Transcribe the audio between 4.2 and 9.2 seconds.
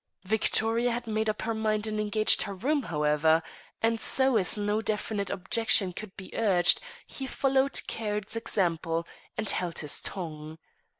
as no definite objection could be urged, he followed Caird's example,